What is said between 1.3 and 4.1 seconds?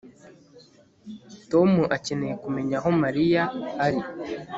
Tom akeneye kumenya aho Mariya ari